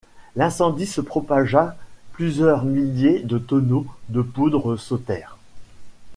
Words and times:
L'incendie 0.35 0.87
se 0.87 0.99
propagea; 0.99 1.75
plusieurs 2.13 2.65
milliers 2.65 3.19
de 3.19 3.37
tonneaux 3.37 3.85
de 4.09 4.23
poudre 4.23 4.75
sautèrent. 4.75 5.37